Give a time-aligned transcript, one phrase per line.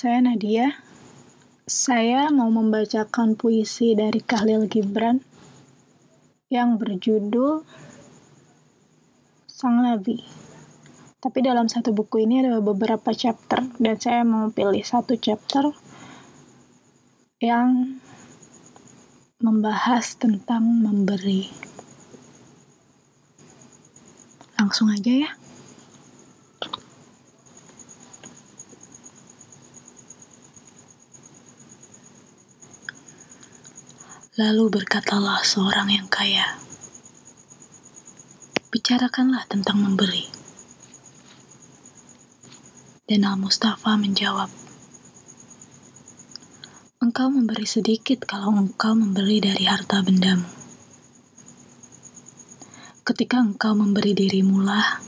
[0.00, 0.80] saya Nadia.
[1.68, 5.20] Saya mau membacakan puisi dari Khalil Gibran
[6.48, 7.60] yang berjudul
[9.44, 10.24] Sang Nabi.
[11.20, 15.68] Tapi dalam satu buku ini ada beberapa chapter dan saya mau pilih satu chapter
[17.44, 18.00] yang
[19.36, 21.52] membahas tentang memberi.
[24.56, 25.39] Langsung aja ya.
[34.38, 36.54] Lalu berkatalah seorang yang kaya,
[38.70, 40.22] bicarakanlah tentang memberi.
[43.10, 44.46] Dan Al-Mustafa menjawab,
[47.02, 50.46] engkau memberi sedikit kalau engkau memberi dari harta bendamu.
[53.02, 55.02] Ketika engkau memberi dirimu lah,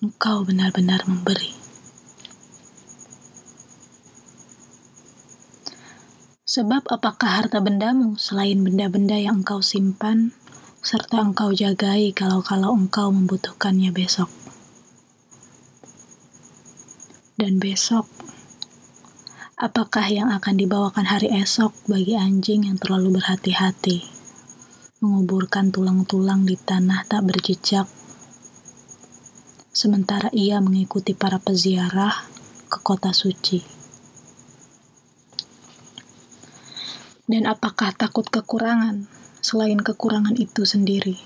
[0.00, 1.51] engkau benar-benar memberi.
[6.52, 10.36] Sebab apakah harta bendamu selain benda-benda yang engkau simpan,
[10.84, 14.28] serta engkau jagai kalau-kalau engkau membutuhkannya besok?
[17.40, 18.04] Dan besok,
[19.56, 24.04] apakah yang akan dibawakan hari esok bagi anjing yang terlalu berhati-hati,
[25.00, 27.88] menguburkan tulang-tulang di tanah tak berjejak,
[29.72, 32.12] sementara ia mengikuti para peziarah
[32.68, 33.81] ke kota suci?
[37.32, 39.08] Dan apakah takut kekurangan
[39.40, 41.16] selain kekurangan itu sendiri?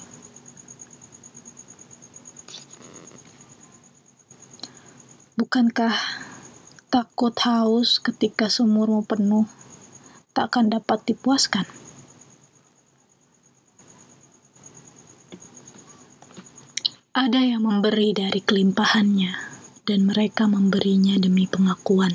[5.35, 5.99] Bukankah
[6.95, 9.51] takut haus ketika sumurmu penuh
[10.31, 11.67] tak akan dapat dipuaskan?
[17.19, 19.35] Ada yang memberi dari kelimpahannya,
[19.83, 22.15] dan mereka memberinya demi pengakuan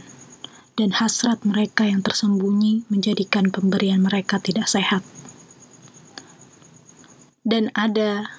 [0.79, 5.03] dan hasrat mereka yang tersembunyi menjadikan pemberian mereka tidak sehat.
[7.41, 8.29] Dan ada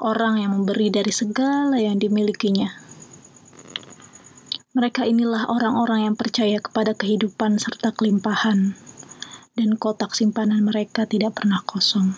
[0.00, 2.72] orang yang memberi dari segala yang dimilikinya.
[4.70, 8.78] Mereka inilah orang-orang yang percaya kepada kehidupan serta kelimpahan,
[9.58, 12.14] dan kotak simpanan mereka tidak pernah kosong.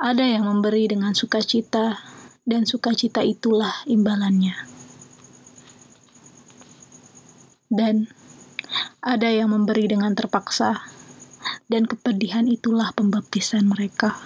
[0.00, 2.00] Ada yang memberi dengan sukacita,
[2.50, 4.58] dan sukacita itulah imbalannya.
[7.70, 8.10] Dan
[8.98, 10.82] ada yang memberi dengan terpaksa,
[11.70, 14.18] dan kepedihan itulah pembaptisan mereka.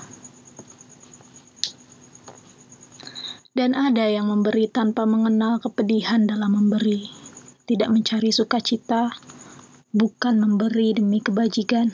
[3.53, 7.07] Dan ada yang memberi tanpa mengenal kepedihan dalam memberi,
[7.69, 9.13] tidak mencari sukacita,
[9.93, 11.93] bukan memberi demi kebajikan.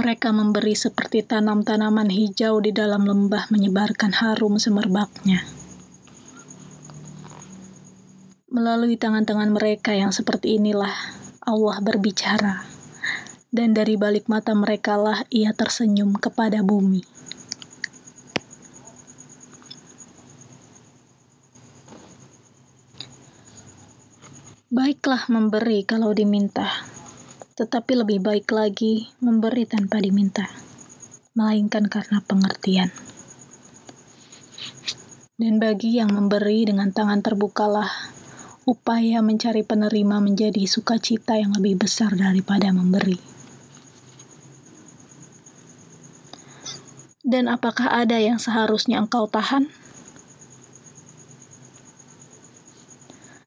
[0.00, 5.44] Mereka memberi seperti tanam-tanaman hijau di dalam lembah menyebarkan harum semerbaknya.
[8.48, 10.88] Melalui tangan-tangan mereka yang seperti inilah
[11.44, 12.64] Allah berbicara,
[13.52, 17.04] dan dari balik mata mereka lah ia tersenyum kepada bumi.
[24.72, 26.88] Baiklah memberi kalau diminta
[27.60, 30.48] tetapi lebih baik lagi memberi tanpa diminta,
[31.36, 32.88] melainkan karena pengertian.
[35.36, 38.16] Dan bagi yang memberi dengan tangan terbukalah,
[38.64, 43.20] upaya mencari penerima menjadi sukacita yang lebih besar daripada memberi.
[47.20, 49.68] Dan apakah ada yang seharusnya engkau tahan?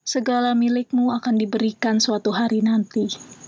[0.05, 3.41] Segala milikmu akan diberikan suatu hari nanti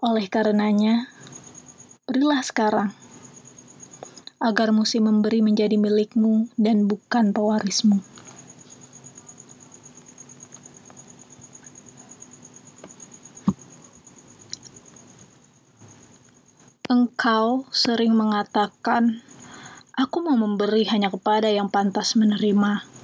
[0.00, 1.12] oleh karenanya,
[2.08, 2.96] berilah sekarang,
[4.40, 8.00] agar musim memberi menjadi milikmu dan bukan pewarismu.
[16.88, 19.20] Engkau sering mengatakan,
[19.94, 22.99] "Aku mau memberi hanya kepada yang pantas menerima."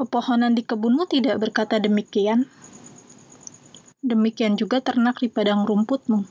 [0.00, 2.48] Pepohonan di kebunmu tidak berkata demikian.
[4.00, 6.24] Demikian juga ternak di padang rumputmu.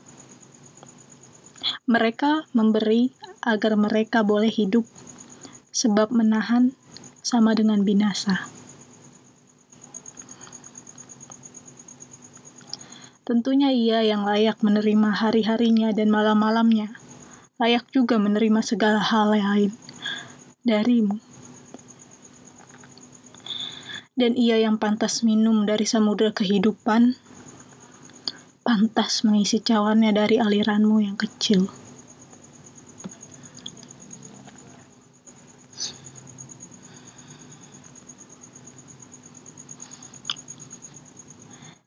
[1.86, 3.14] Mereka memberi
[3.46, 4.82] agar mereka boleh hidup,
[5.70, 6.74] sebab menahan
[7.22, 8.50] sama dengan binasa.
[13.22, 16.90] Tentunya ia yang layak menerima hari-harinya dan malam-malamnya,
[17.62, 19.70] layak juga menerima segala hal lain
[20.66, 21.29] darimu
[24.20, 27.16] dan ia yang pantas minum dari samudera kehidupan,
[28.60, 31.72] pantas mengisi cawannya dari aliranmu yang kecil.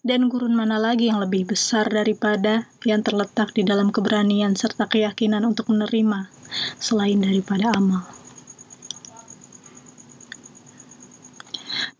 [0.03, 5.47] Dan gurun mana lagi yang lebih besar daripada yang terletak di dalam keberanian serta keyakinan
[5.47, 6.27] untuk menerima,
[6.75, 8.22] selain daripada amal.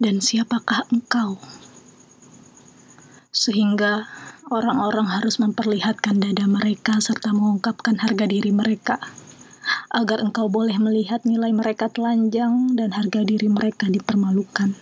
[0.03, 1.39] Dan siapakah engkau?
[3.31, 4.03] Sehingga
[4.51, 8.99] orang-orang harus memperlihatkan dada mereka serta mengungkapkan harga diri mereka,
[9.87, 14.75] agar engkau boleh melihat nilai mereka telanjang dan harga diri mereka dipermalukan.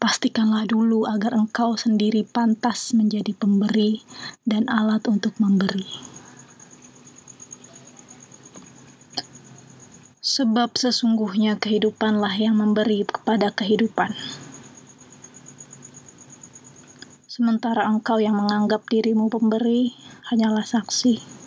[0.00, 4.00] Pastikanlah dulu agar engkau sendiri pantas menjadi pemberi
[4.48, 6.16] dan alat untuk memberi.
[10.28, 14.12] Sebab sesungguhnya kehidupanlah yang memberi kepada kehidupan.
[17.24, 19.96] Sementara engkau yang menganggap dirimu pemberi
[20.28, 21.40] hanyalah saksi.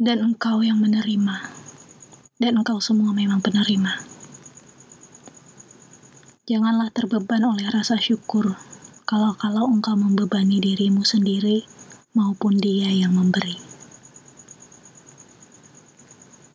[0.00, 1.44] dan engkau yang menerima,
[2.40, 4.00] dan engkau semua memang penerima.
[6.48, 8.56] Janganlah terbeban oleh rasa syukur
[9.10, 11.66] kalau-kalau engkau membebani dirimu sendiri
[12.14, 13.58] maupun dia yang memberi.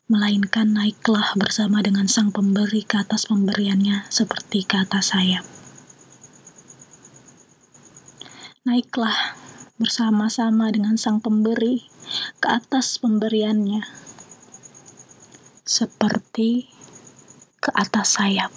[0.08, 5.44] Melainkan naiklah bersama dengan sang pemberi ke atas pemberiannya seperti ke atas sayap.
[8.64, 9.36] Naiklah
[9.76, 11.84] bersama-sama dengan sang pemberi
[12.40, 13.84] ke atas pemberiannya,
[15.60, 16.72] seperti
[17.60, 18.55] ke atas sayap.